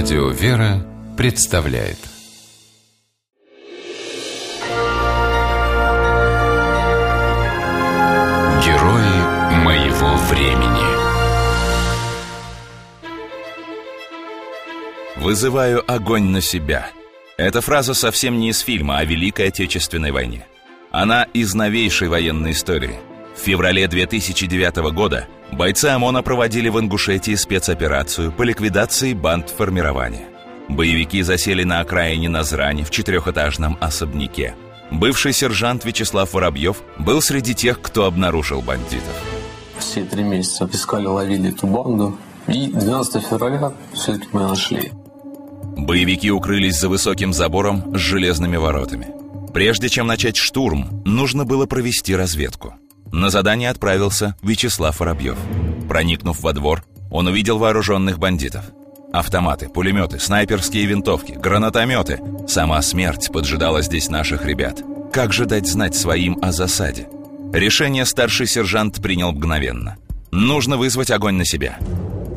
[0.00, 1.98] Радио «Вера» представляет
[8.64, 10.86] Герои моего времени
[15.16, 16.92] «Вызываю огонь на себя».
[17.36, 20.46] Эта фраза совсем не из фильма о Великой Отечественной войне.
[20.92, 23.00] Она из новейшей военной истории.
[23.38, 30.26] В феврале 2009 года бойцы ОМОНа проводили в Ингушетии спецоперацию по ликвидации банд формирования.
[30.68, 34.56] Боевики засели на окраине Назрани в четырехэтажном особняке.
[34.90, 39.14] Бывший сержант Вячеслав Воробьев был среди тех, кто обнаружил бандитов.
[39.78, 42.18] Все три месяца искали, ловили эту банду.
[42.48, 44.90] И 12 февраля все-таки мы нашли.
[45.76, 49.14] Боевики укрылись за высоким забором с железными воротами.
[49.54, 52.74] Прежде чем начать штурм, нужно было провести разведку.
[53.12, 55.36] На задание отправился Вячеслав Воробьев.
[55.88, 58.64] Проникнув во двор, он увидел вооруженных бандитов.
[59.12, 62.20] Автоматы, пулеметы, снайперские винтовки, гранатометы.
[62.46, 64.82] Сама смерть поджидала здесь наших ребят.
[65.12, 67.08] Как же дать знать своим о засаде?
[67.52, 69.96] Решение старший сержант принял мгновенно.
[70.30, 71.78] Нужно вызвать огонь на себя.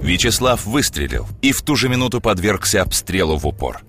[0.00, 3.82] Вячеслав выстрелил и в ту же минуту подвергся обстрелу в упор.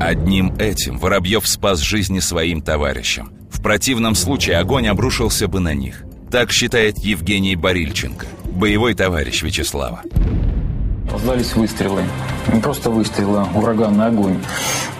[0.00, 3.32] Одним этим Воробьев спас жизни своим товарищам.
[3.50, 6.04] В противном случае огонь обрушился бы на них.
[6.34, 10.02] Так считает Евгений Борильченко, боевой товарищ Вячеслава.
[11.08, 12.02] Раздались выстрелы.
[12.52, 14.38] Не просто выстрелы, а ураганный огонь.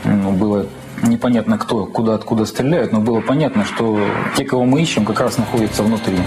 [0.05, 0.69] Ну, было
[1.03, 3.99] непонятно кто, куда, откуда стреляют, но было понятно, что
[4.37, 6.19] те, кого мы ищем, как раз находятся внутри.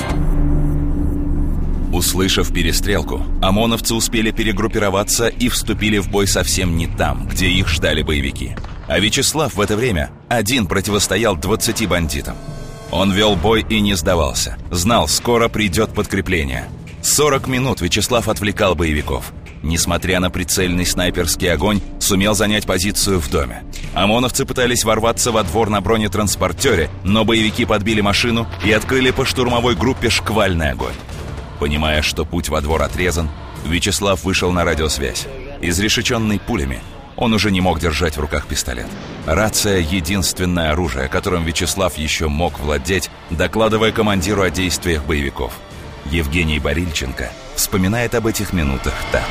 [1.94, 8.02] Услышав перестрелку, ОМОНовцы успели перегруппироваться и вступили в бой совсем не там, где их ждали
[8.02, 8.58] боевики.
[8.90, 12.36] А Вячеслав в это время один противостоял 20 бандитам.
[12.92, 14.58] Он вел бой и не сдавался.
[14.72, 16.66] Знал, скоро придет подкрепление.
[17.02, 19.34] 40 минут Вячеслав отвлекал боевиков.
[19.64, 23.64] Несмотря на прицельный снайперский огонь, сумел занять позицию в доме.
[23.94, 29.76] ОМОНовцы пытались ворваться во двор на бронетранспортере, но боевики подбили машину и открыли по штурмовой
[29.76, 30.94] группе шквальный огонь.
[31.60, 33.30] Понимая, что путь во двор отрезан,
[33.66, 35.28] Вячеслав вышел на радиосвязь.
[35.60, 36.82] Изрешеченный пулями,
[37.18, 38.88] он уже не мог держать в руках пистолет.
[39.26, 45.52] Рация— единственное оружие, которым Вячеслав еще мог владеть, докладывая командиру о действиях боевиков.
[46.06, 49.28] Евгений Борильченко вспоминает об этих минутах так.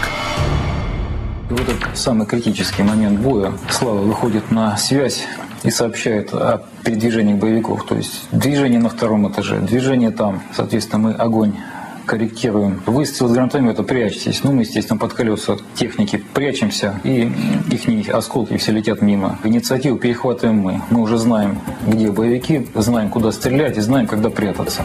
[1.49, 5.25] В этот самый критический момент боя Слава выходит на связь
[5.63, 7.87] и сообщает о передвижении боевиков.
[7.87, 10.43] То есть движение на втором этаже, движение там.
[10.55, 11.55] Соответственно, мы огонь
[12.07, 12.83] корректируем.
[12.87, 14.43] Выстрел с гранатомета, прячьтесь.
[14.45, 17.31] Ну, мы, естественно, под колеса техники прячемся, и
[17.71, 19.39] их осколки все летят мимо.
[19.45, 20.81] Инициативу перехватываем мы.
[20.91, 24.85] Мы уже знаем, где боевики, знаем, куда стрелять и знаем, когда прятаться.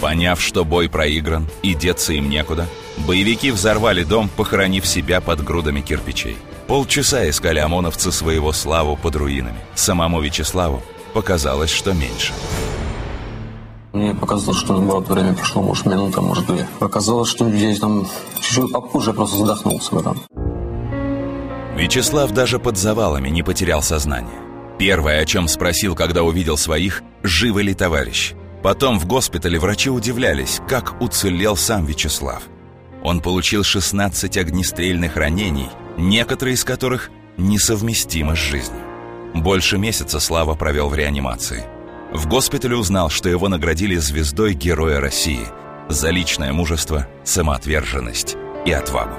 [0.00, 2.66] Поняв, что бой проигран и деться им некуда,
[3.06, 6.36] боевики взорвали дом, похоронив себя под грудами кирпичей.
[6.68, 9.58] Полчаса искали ОМОНовцы своего славу под руинами.
[9.74, 10.82] Самому Вячеславу
[11.14, 12.32] показалось, что меньше.
[13.92, 16.66] Мне показалось, что наоборот время прошло, может, минута, может, две.
[16.80, 18.06] Оказалось, что здесь там
[18.40, 20.22] чуть-чуть попозже просто задохнулся в этом.
[21.74, 24.40] Вячеслав даже под завалами не потерял сознание.
[24.78, 28.34] Первое, о чем спросил, когда увидел своих, живы ли товарищ.
[28.62, 32.42] Потом в госпитале врачи удивлялись, как уцелел сам Вячеслав.
[33.02, 38.82] Он получил 16 огнестрельных ранений, некоторые из которых несовместимы с жизнью.
[39.34, 41.64] Больше месяца Слава провел в реанимации–
[42.12, 45.46] в госпитале узнал, что его наградили звездой Героя России
[45.88, 48.36] за личное мужество, самоотверженность
[48.66, 49.14] и отвагу.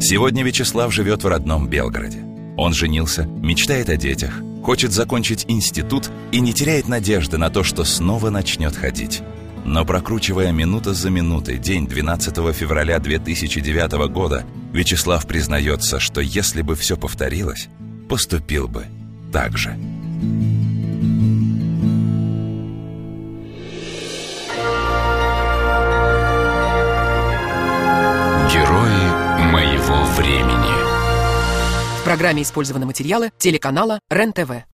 [0.00, 2.22] Сегодня Вячеслав живет в родном Белгороде.
[2.56, 7.84] Он женился, мечтает о детях, хочет закончить институт и не теряет надежды на то, что
[7.84, 9.22] снова начнет ходить.
[9.64, 16.76] Но прокручивая минута за минутой день 12 февраля 2009 года, Вячеслав признается, что если бы
[16.76, 17.68] все повторилось,
[18.08, 18.86] поступил бы
[19.36, 19.68] так же.
[28.50, 30.56] Герои моего времени
[32.00, 34.75] В программе использованы материалы телеканала РЕН-ТВ.